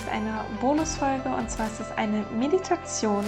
[0.00, 3.22] Ist eine Bonusfolge und zwar ist es eine Meditation.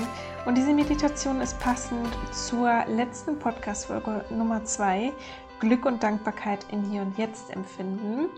[0.46, 5.12] Und diese Meditation ist passend zur letzten Podcast-Folge Nummer 2,
[5.60, 8.30] Glück und Dankbarkeit in Hier und Jetzt empfinden.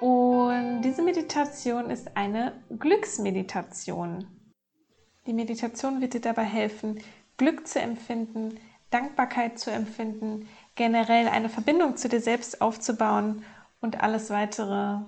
[0.00, 4.26] Und diese Meditation ist eine Glücksmeditation.
[5.26, 7.00] Die Meditation wird dir dabei helfen,
[7.38, 8.60] Glück zu empfinden,
[8.90, 13.44] Dankbarkeit zu empfinden, generell eine Verbindung zu dir selbst aufzubauen
[13.80, 14.98] und alles weitere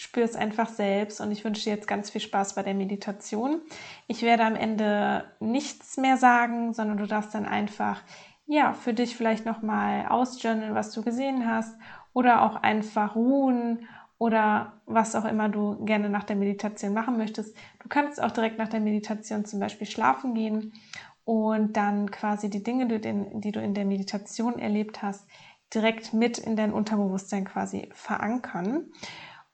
[0.00, 3.60] spür es einfach selbst und ich wünsche dir jetzt ganz viel Spaß bei der Meditation.
[4.06, 8.00] Ich werde am Ende nichts mehr sagen, sondern du darfst dann einfach
[8.46, 11.76] ja, für dich vielleicht nochmal ausjournalen, was du gesehen hast
[12.14, 17.54] oder auch einfach ruhen oder was auch immer du gerne nach der Meditation machen möchtest.
[17.80, 20.72] Du kannst auch direkt nach der Meditation zum Beispiel schlafen gehen
[21.24, 25.28] und dann quasi die Dinge, die du in der Meditation erlebt hast,
[25.74, 28.86] direkt mit in dein Unterbewusstsein quasi verankern.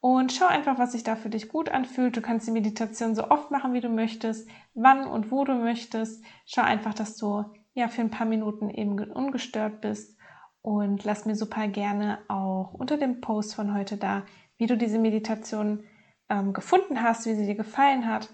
[0.09, 2.17] Und schau einfach, was sich da für dich gut anfühlt.
[2.17, 6.25] Du kannst die Meditation so oft machen, wie du möchtest, wann und wo du möchtest.
[6.45, 10.17] Schau einfach, dass du ja für ein paar Minuten eben ungestört bist.
[10.63, 14.25] Und lass mir super gerne auch unter dem Post von heute da,
[14.59, 15.83] wie du diese Meditation
[16.29, 18.29] ähm, gefunden hast, wie sie dir gefallen hat.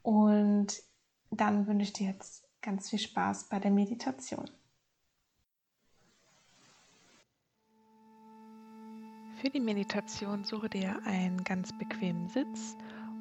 [0.00, 0.78] Und
[1.30, 4.48] dann wünsche ich dir jetzt ganz viel Spaß bei der Meditation.
[9.40, 12.76] Für die Meditation suche dir einen ganz bequemen Sitz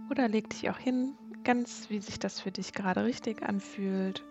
[0.09, 4.23] oder leg dich auch hin, ganz wie sich das für dich gerade richtig anfühlt.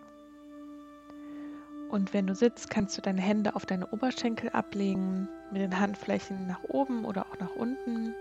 [1.89, 6.45] Und wenn du sitzt, kannst du deine Hände auf deine Oberschenkel ablegen, mit den Handflächen
[6.45, 8.13] nach oben oder auch nach unten.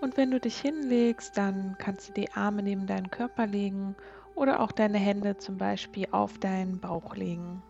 [0.00, 3.94] Und wenn du dich hinlegst, dann kannst du die Arme neben deinen Körper legen
[4.34, 7.62] oder auch deine Hände zum Beispiel auf deinen Bauch legen.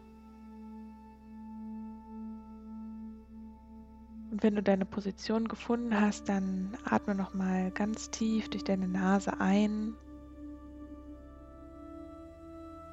[4.35, 8.89] Und wenn du deine Position gefunden hast, dann atme noch mal ganz tief durch deine
[8.89, 9.95] Nase ein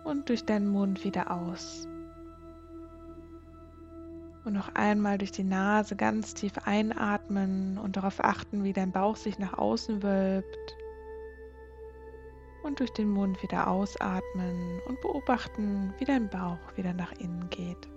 [0.03, 1.87] und durch deinen Mund wieder aus.
[4.45, 9.15] Und noch einmal durch die Nase ganz tief einatmen und darauf achten, wie dein Bauch
[9.15, 10.77] sich nach außen wölbt
[12.61, 17.89] und durch den Mund wieder ausatmen und beobachten, wie dein Bauch wieder nach innen geht.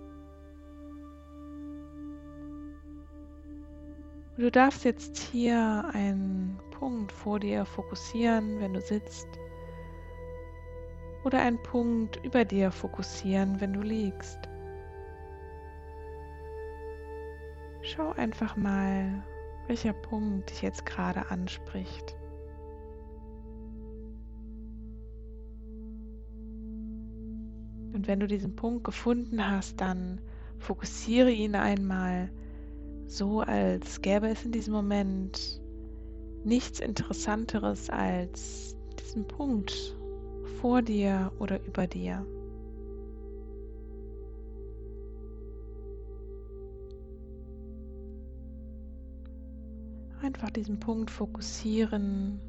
[4.37, 9.27] Du darfst jetzt hier einen Punkt vor dir fokussieren, wenn du sitzt,
[11.23, 14.37] oder einen Punkt über dir fokussieren, wenn du liegst.
[17.81, 19.23] Schau einfach mal,
[19.67, 22.15] welcher Punkt dich jetzt gerade anspricht.
[27.93, 30.19] Und wenn du diesen Punkt gefunden hast, dann
[30.59, 32.29] fokussiere ihn einmal
[33.07, 35.61] so, als gäbe es in diesem Moment
[36.43, 39.95] nichts Interessanteres als diesen Punkt
[40.61, 42.25] vor dir oder über dir.
[50.21, 52.39] Einfach diesen Punkt fokussieren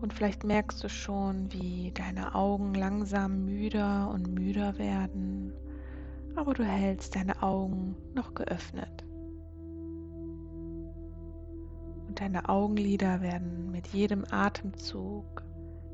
[0.00, 5.52] und vielleicht merkst du schon, wie deine Augen langsam müder und müder werden,
[6.36, 9.04] aber du hältst deine Augen noch geöffnet.
[12.10, 15.44] Und deine Augenlider werden mit jedem Atemzug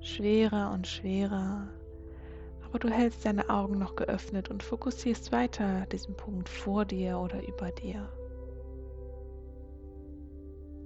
[0.01, 1.69] schwerer und schwerer,
[2.65, 7.47] aber du hältst deine Augen noch geöffnet und fokussierst weiter diesen Punkt vor dir oder
[7.47, 8.09] über dir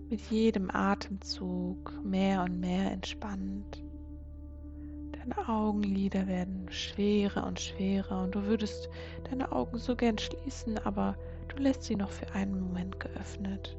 [0.09, 3.85] mit jedem Atemzug mehr und mehr entspannt.
[5.13, 8.91] Deine Augenlider werden schwerer und schwerer und du würdest
[9.31, 11.17] deine Augen so gern schließen, aber
[11.47, 13.77] du lässt sie noch für einen Moment geöffnet.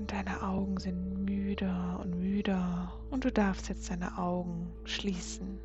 [0.00, 5.60] Und deine Augen sind müder und müder und du darfst jetzt deine Augen schließen.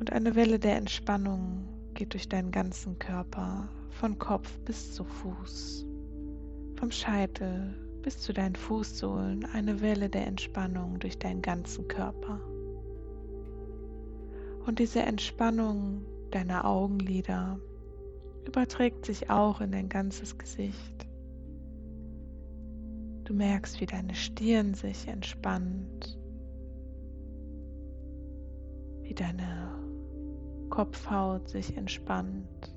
[0.00, 5.86] Und eine Welle der Entspannung geht durch deinen ganzen Körper, von Kopf bis zu Fuß,
[6.74, 7.72] vom Scheitel
[8.02, 12.40] bis zu deinen Fußsohlen, eine Welle der Entspannung durch deinen ganzen Körper.
[14.66, 17.60] Und diese Entspannung deiner Augenlider
[18.44, 21.09] überträgt sich auch in dein ganzes Gesicht.
[23.30, 26.18] Du merkst, wie deine Stirn sich entspannt,
[29.02, 29.72] wie deine
[30.68, 32.74] Kopfhaut sich entspannt,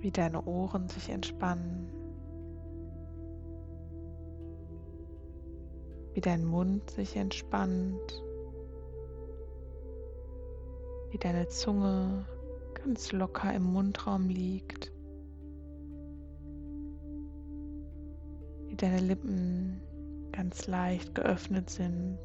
[0.00, 1.92] wie deine Ohren sich entspannen,
[6.14, 8.24] wie dein Mund sich entspannt,
[11.12, 12.26] wie deine Zunge
[12.74, 14.95] ganz locker im Mundraum liegt,
[18.76, 19.80] wie deine Lippen
[20.32, 22.18] ganz leicht geöffnet sind,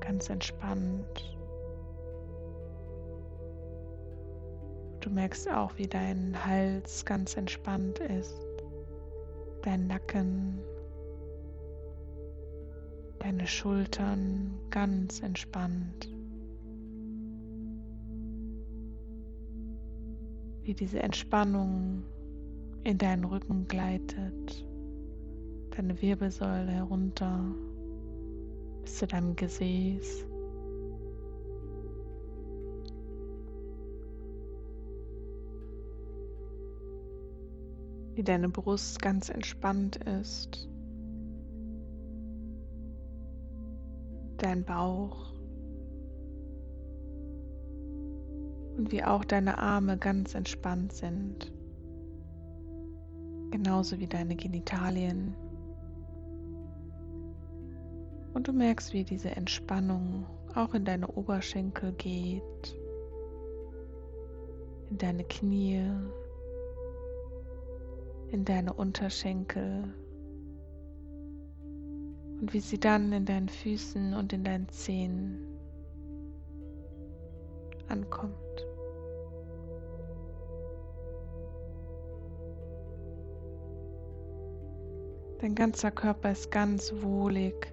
[0.00, 1.36] ganz entspannt.
[5.00, 8.40] Du merkst auch, wie dein Hals ganz entspannt ist,
[9.60, 10.60] dein Nacken,
[13.18, 16.08] deine Schultern ganz entspannt.
[20.62, 22.02] Wie diese Entspannung
[22.84, 24.66] in deinen Rücken gleitet,
[25.76, 27.44] deine Wirbelsäule herunter
[28.82, 30.26] bis zu deinem Gesäß.
[38.14, 40.66] Wie deine Brust ganz entspannt ist.
[44.38, 45.34] Dein Bauch.
[48.78, 51.52] Und wie auch deine Arme ganz entspannt sind.
[53.50, 55.34] Genauso wie deine Genitalien.
[58.36, 62.76] Und du merkst, wie diese Entspannung auch in deine Oberschenkel geht,
[64.90, 65.82] in deine Knie,
[68.30, 69.84] in deine Unterschenkel
[72.38, 75.38] und wie sie dann in deinen Füßen und in deinen Zehen
[77.88, 78.34] ankommt.
[85.40, 87.72] Dein ganzer Körper ist ganz wohlig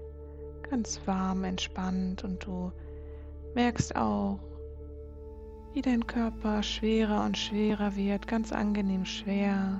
[0.74, 2.72] ganz warm, entspannt und du
[3.54, 4.40] merkst auch,
[5.76, 9.80] wie dein Körper schwerer und schwerer wird, ganz angenehm schwer.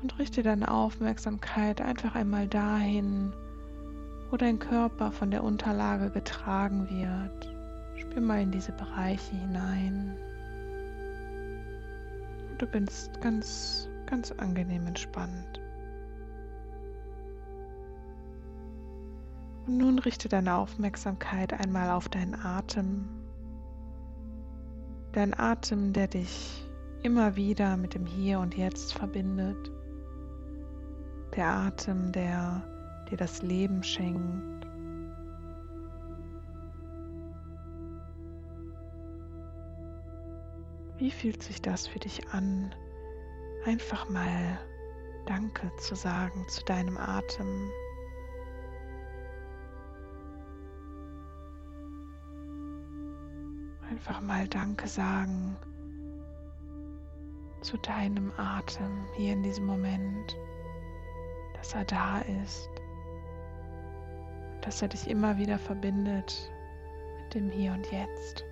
[0.00, 3.34] Und richte deine Aufmerksamkeit einfach einmal dahin,
[4.30, 7.54] wo dein Körper von der Unterlage getragen wird.
[7.96, 10.16] Spür mal in diese Bereiche hinein.
[12.56, 15.61] Du bist ganz, ganz angenehm entspannt.
[19.66, 23.08] Und nun richte deine Aufmerksamkeit einmal auf deinen Atem.
[25.12, 26.68] Dein Atem, der dich
[27.02, 29.70] immer wieder mit dem Hier und Jetzt verbindet.
[31.36, 32.62] Der Atem, der
[33.10, 34.66] dir das Leben schenkt.
[40.98, 42.74] Wie fühlt sich das für dich an,
[43.64, 44.58] einfach mal
[45.26, 47.70] Danke zu sagen zu deinem Atem?
[54.02, 55.56] Einfach mal Danke sagen
[57.60, 60.36] zu deinem Atem hier in diesem Moment,
[61.54, 62.68] dass er da ist,
[64.62, 66.50] dass er dich immer wieder verbindet
[67.20, 68.44] mit dem Hier und Jetzt.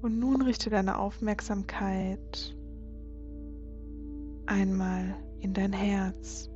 [0.00, 2.56] Und nun richte deine Aufmerksamkeit
[4.46, 6.50] einmal in dein Herz.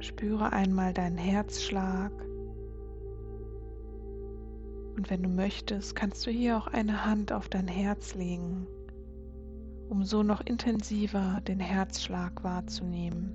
[0.00, 2.12] Spüre einmal deinen Herzschlag.
[4.96, 8.66] Und wenn du möchtest, kannst du hier auch eine Hand auf dein Herz legen,
[9.88, 13.32] um so noch intensiver den Herzschlag wahrzunehmen.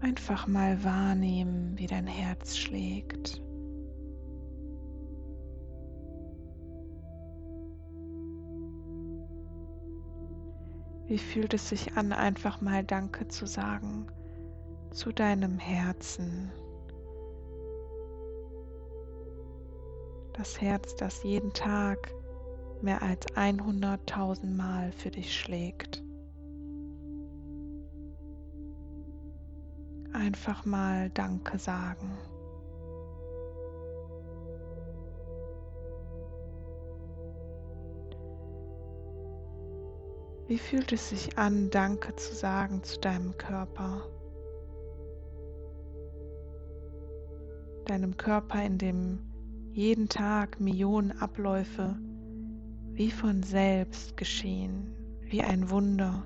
[0.00, 3.42] Einfach mal wahrnehmen, wie dein Herz schlägt.
[11.06, 14.06] Wie fühlt es sich an, einfach mal Danke zu sagen
[14.90, 16.50] zu deinem Herzen?
[20.32, 22.12] Das Herz, das jeden Tag
[22.80, 26.02] mehr als 100.000 Mal für dich schlägt.
[30.12, 32.16] Einfach mal Danke sagen.
[40.54, 44.08] Wie fühlt es sich an, Danke zu sagen zu deinem Körper?
[47.86, 49.18] Deinem Körper, in dem
[49.72, 51.96] jeden Tag Millionen Abläufe
[52.92, 56.22] wie von selbst geschehen, wie ein Wunder.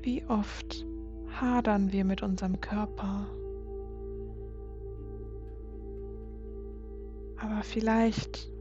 [0.00, 0.86] Wie oft
[1.38, 3.26] hadern wir mit unserem Körper?
[7.36, 8.51] Aber vielleicht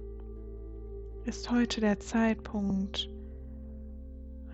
[1.25, 3.09] ist heute der Zeitpunkt,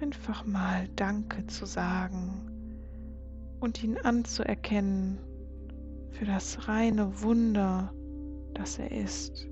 [0.01, 2.51] einfach mal Danke zu sagen
[3.59, 5.17] und ihn anzuerkennen
[6.11, 7.93] für das reine Wunder,
[8.53, 9.47] das er ist.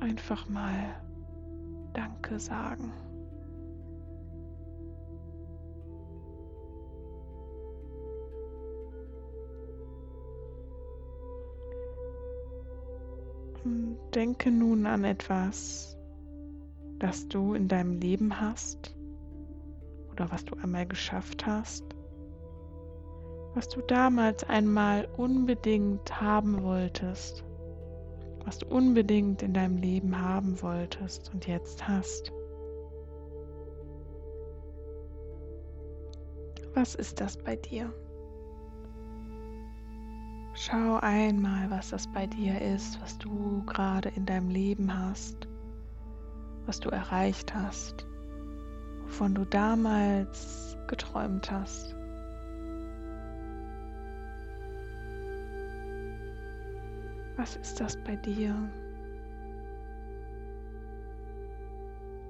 [0.00, 0.94] Einfach mal
[1.94, 2.92] Danke sagen.
[14.14, 15.96] Denke nun an etwas,
[16.98, 18.94] das du in deinem Leben hast
[20.10, 21.84] oder was du einmal geschafft hast,
[23.54, 27.44] was du damals einmal unbedingt haben wolltest,
[28.44, 32.32] was du unbedingt in deinem Leben haben wolltest und jetzt hast.
[36.74, 37.92] Was ist das bei dir?
[40.58, 45.46] Schau einmal, was das bei dir ist, was du gerade in deinem Leben hast,
[46.64, 48.06] was du erreicht hast,
[49.02, 51.94] wovon du damals geträumt hast.
[57.36, 58.54] Was ist das bei dir?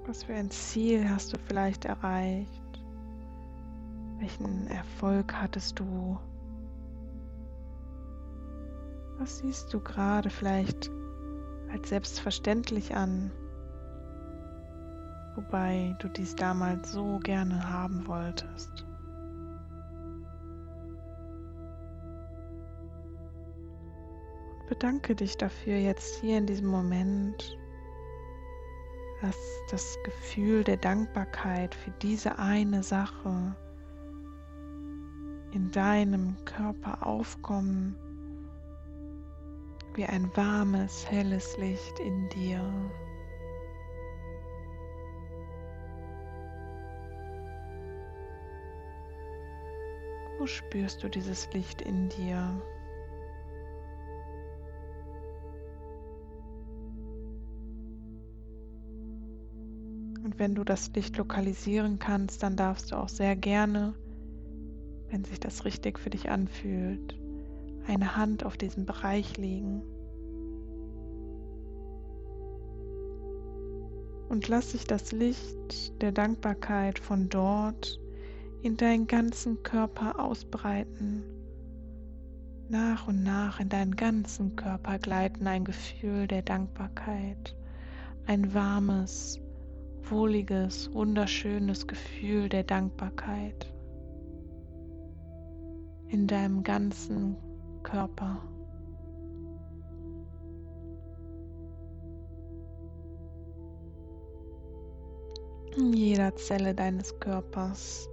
[0.05, 2.83] Was für ein Ziel hast du vielleicht erreicht?
[4.19, 6.19] Welchen Erfolg hattest du?
[9.19, 10.91] Was siehst du gerade vielleicht
[11.71, 13.31] als selbstverständlich an,
[15.35, 18.85] wobei du dies damals so gerne haben wolltest?
[24.59, 27.57] Und bedanke dich dafür jetzt hier in diesem Moment.
[29.23, 29.37] Lass
[29.71, 33.55] das Gefühl der Dankbarkeit für diese eine Sache
[35.53, 37.95] in deinem Körper aufkommen
[39.97, 42.61] wie ein warmes, helles Licht in dir.
[50.37, 52.61] Wo spürst du dieses Licht in dir?
[60.23, 63.95] Und wenn du das Licht lokalisieren kannst, dann darfst du auch sehr gerne,
[65.09, 67.17] wenn sich das richtig für dich anfühlt,
[67.87, 69.81] eine Hand auf diesem Bereich legen.
[74.29, 77.99] Und lass sich das Licht der Dankbarkeit von dort
[78.61, 81.23] in deinen ganzen Körper ausbreiten.
[82.69, 87.55] Nach und nach in deinen ganzen Körper gleiten ein Gefühl der Dankbarkeit,
[88.25, 89.39] ein warmes,
[90.01, 93.73] wohliges, wunderschönes Gefühl der Dankbarkeit
[96.09, 97.37] in deinem ganzen
[97.87, 98.41] Körper.
[105.77, 108.09] In jeder Zelle deines Körpers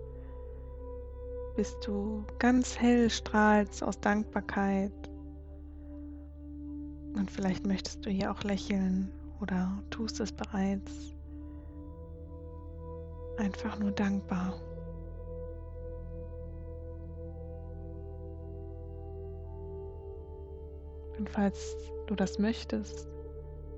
[1.57, 4.93] bist du ganz hell strahlst aus Dankbarkeit.
[7.17, 11.17] Und vielleicht möchtest du hier auch lächeln oder tust es bereits.
[13.39, 14.55] Einfach nur dankbar.
[21.25, 21.75] Und falls
[22.07, 23.09] du das möchtest,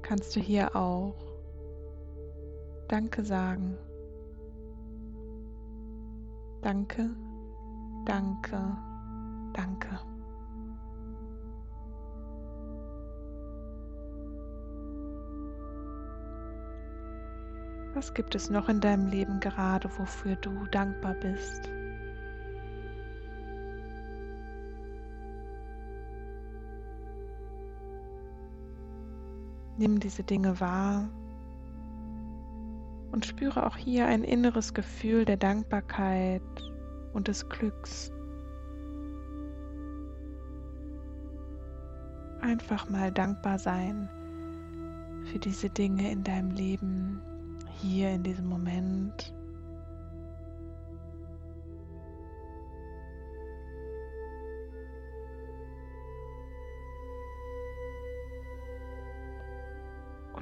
[0.02, 1.14] kannst du hier auch
[2.88, 3.78] Danke sagen.
[6.60, 7.08] Danke,
[8.04, 8.76] danke,
[9.52, 9.88] danke.
[17.94, 21.70] Was gibt es noch in deinem Leben gerade, wofür du dankbar bist?
[29.78, 31.08] Nimm diese Dinge wahr
[33.12, 36.42] und spüre auch hier ein inneres Gefühl der Dankbarkeit
[37.12, 38.12] und des Glücks.
[42.40, 44.08] Einfach mal dankbar sein
[45.24, 47.20] für diese Dinge in deinem Leben,
[47.80, 49.35] hier in diesem Moment.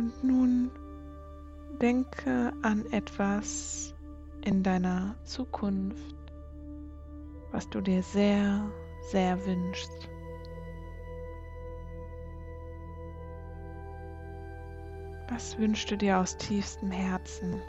[0.05, 0.71] Und nun
[1.81, 3.95] denke an etwas
[4.43, 6.15] in deiner Zukunft,
[7.53, 8.71] was du dir sehr,
[9.11, 10.11] sehr wünschst.
[15.31, 17.63] Was wünschst du dir aus tiefstem Herzen?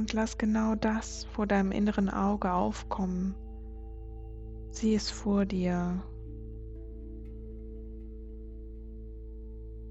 [0.00, 3.34] Und lass genau das vor deinem inneren Auge aufkommen.
[4.70, 6.02] Sieh es vor dir.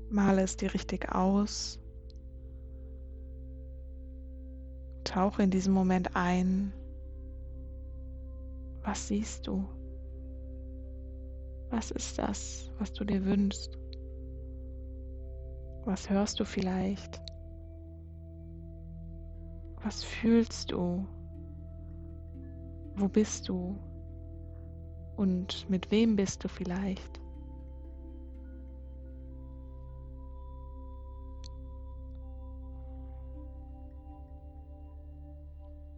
[0.09, 1.79] Male es dir richtig aus.
[5.03, 6.73] Tauche in diesem Moment ein.
[8.81, 9.63] Was siehst du?
[11.69, 13.77] Was ist das, was du dir wünschst?
[15.85, 17.28] Was hörst du vielleicht?
[19.89, 21.07] Was fühlst du?
[22.95, 23.75] Wo bist du?
[25.17, 27.19] Und mit wem bist du vielleicht?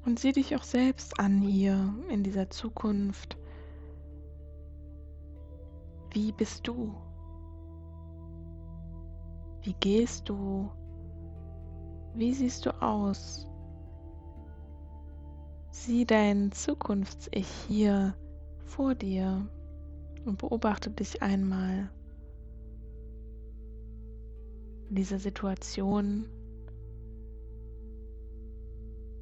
[0.05, 3.35] Und sieh dich auch selbst an hier in dieser Zukunft.
[6.11, 6.95] Wie bist du?
[9.63, 10.71] Wie gehst du?
[12.13, 13.50] Wie siehst du aus?
[15.73, 18.13] Sieh dein Zukunfts-Ich hier
[18.65, 19.47] vor dir
[20.25, 21.89] und beobachte dich einmal
[24.89, 26.25] in dieser Situation,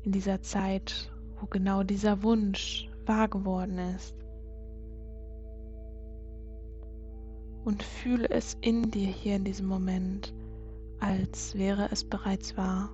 [0.02, 4.16] in dieser Zeit, wo genau dieser Wunsch wahr geworden ist.
[7.64, 10.34] Und fühle es in dir hier in diesem Moment,
[11.00, 12.90] als wäre es bereits wahr.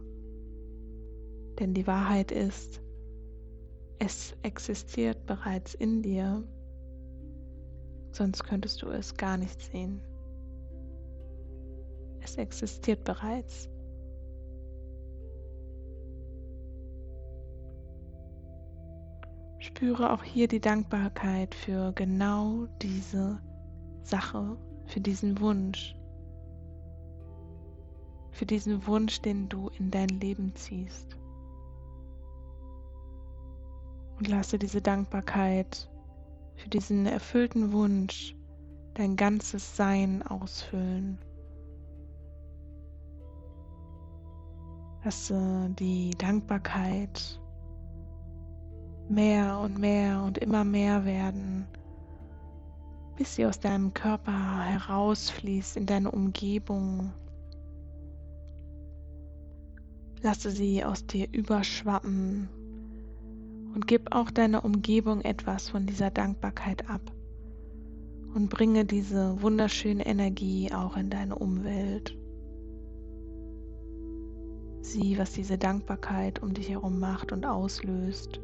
[1.59, 2.81] Denn die Wahrheit ist,
[3.99, 6.43] es existiert bereits in dir,
[8.11, 10.01] sonst könntest du es gar nicht sehen.
[12.21, 13.69] Es existiert bereits.
[19.59, 23.39] Spüre auch hier die Dankbarkeit für genau diese
[24.03, 25.95] Sache, für diesen Wunsch,
[28.31, 31.17] für diesen Wunsch, den du in dein Leben ziehst.
[34.17, 35.89] Und lasse diese Dankbarkeit
[36.55, 38.35] für diesen erfüllten Wunsch
[38.93, 41.19] dein ganzes Sein ausfüllen.
[45.03, 47.39] Lasse die Dankbarkeit
[49.09, 51.67] mehr und mehr und immer mehr werden,
[53.17, 57.13] bis sie aus deinem Körper herausfließt in deine Umgebung.
[60.21, 62.49] Lasse sie aus dir überschwappen
[63.75, 67.01] und gib auch deiner Umgebung etwas von dieser Dankbarkeit ab
[68.33, 72.17] und bringe diese wunderschöne Energie auch in deine Umwelt.
[74.81, 78.39] Sieh, was diese Dankbarkeit um dich herum macht und auslöst.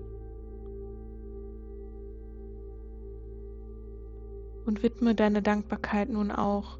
[4.66, 6.80] und widme deine Dankbarkeit nun auch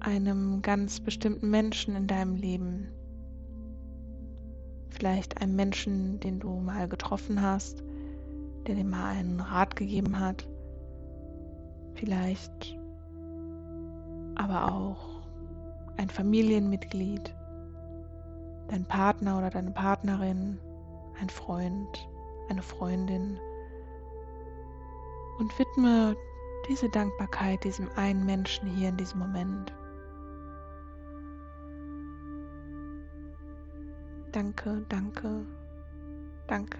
[0.00, 2.88] einem ganz bestimmten Menschen in deinem Leben.
[4.94, 7.82] Vielleicht einem Menschen, den du mal getroffen hast,
[8.66, 10.46] der dir mal einen Rat gegeben hat.
[11.94, 12.78] Vielleicht
[14.36, 15.20] aber auch
[15.96, 17.34] ein Familienmitglied,
[18.68, 20.60] dein Partner oder deine Partnerin,
[21.20, 22.08] ein Freund,
[22.48, 23.36] eine Freundin.
[25.40, 26.16] Und widme
[26.68, 29.72] diese Dankbarkeit diesem einen Menschen hier in diesem Moment.
[34.34, 35.46] Danke, danke,
[36.48, 36.78] danke.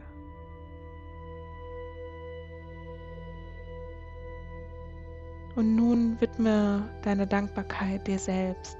[5.54, 8.76] Und nun widme deine Dankbarkeit dir selbst.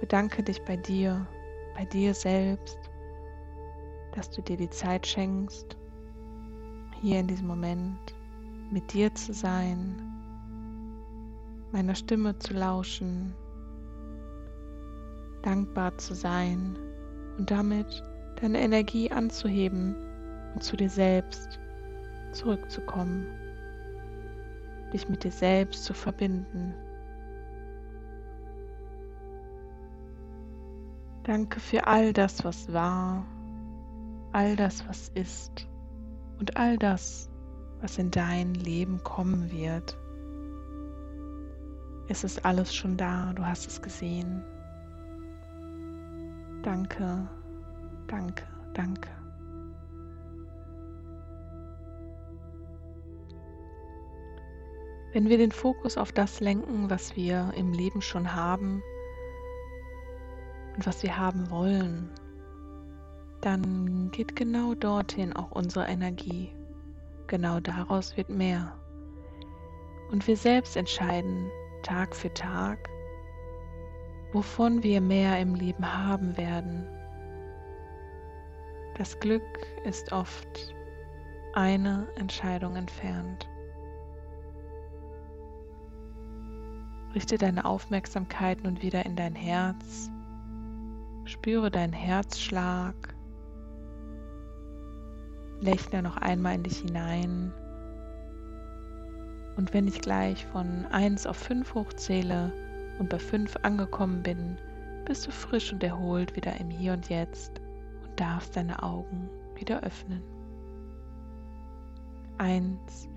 [0.00, 1.26] Bedanke dich bei dir,
[1.74, 2.78] bei dir selbst,
[4.12, 5.78] dass du dir die Zeit schenkst,
[7.00, 8.14] hier in diesem Moment
[8.70, 9.96] mit dir zu sein,
[11.72, 13.34] meiner Stimme zu lauschen,
[15.46, 16.76] dankbar zu sein
[17.38, 18.02] und damit
[18.40, 19.94] deine Energie anzuheben
[20.54, 21.60] und zu dir selbst
[22.32, 23.26] zurückzukommen,
[24.92, 26.74] dich mit dir selbst zu verbinden.
[31.22, 33.24] Danke für all das, was war,
[34.32, 35.68] all das, was ist
[36.38, 37.30] und all das,
[37.80, 39.96] was in dein Leben kommen wird.
[42.08, 44.44] Es ist alles schon da, du hast es gesehen.
[46.66, 47.28] Danke,
[48.08, 49.08] danke, danke.
[55.12, 58.82] Wenn wir den Fokus auf das lenken, was wir im Leben schon haben
[60.74, 62.10] und was wir haben wollen,
[63.42, 66.50] dann geht genau dorthin auch unsere Energie.
[67.28, 68.76] Genau daraus wird mehr.
[70.10, 71.48] Und wir selbst entscheiden
[71.84, 72.90] Tag für Tag,
[74.32, 76.86] wovon wir mehr im Leben haben werden
[78.98, 79.42] Das Glück
[79.84, 80.74] ist oft
[81.52, 83.48] eine Entscheidung entfernt.
[87.14, 90.10] Richte deine Aufmerksamkeit nun wieder in dein Herz.
[91.24, 92.94] Spüre deinen Herzschlag.
[95.60, 97.52] Lächle noch einmal in dich hinein.
[99.56, 102.65] Und wenn ich gleich von 1 auf 5 hochzähle
[102.98, 104.58] und bei 5 angekommen bin,
[105.04, 107.60] bist du frisch und erholt wieder im Hier und Jetzt
[108.02, 110.22] und darfst deine Augen wieder öffnen.
[112.38, 113.08] 1.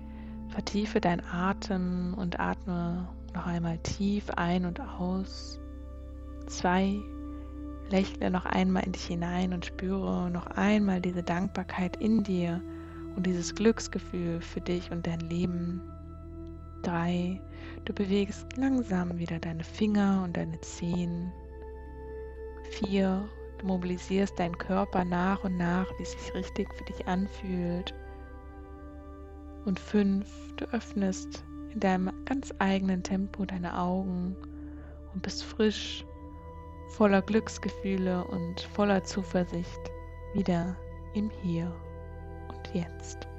[0.48, 5.60] Vertiefe deinen Atem und atme noch einmal tief ein und aus.
[6.46, 6.98] Zwei.
[7.90, 12.62] Lächle noch einmal in dich hinein und spüre noch einmal diese Dankbarkeit in dir
[13.16, 15.82] und dieses Glücksgefühl für dich und dein Leben.
[16.82, 17.40] Drei.
[17.84, 21.32] Du bewegst langsam wieder deine Finger und deine Zehen.
[22.70, 23.28] Vier.
[23.58, 27.94] Du mobilisierst deinen Körper nach und nach, wie es sich richtig für dich anfühlt.
[29.66, 30.28] Und fünf.
[30.56, 34.36] Du öffnest in deinem ganz eigenen Tempo deine Augen
[35.14, 36.04] und bist frisch,
[36.90, 39.90] voller Glücksgefühle und voller Zuversicht
[40.34, 40.76] wieder
[41.14, 41.72] im Hier
[42.48, 43.29] und Jetzt.